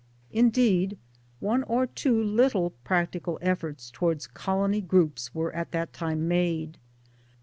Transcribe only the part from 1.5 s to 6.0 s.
or two little practical efforts towards colony groups were at that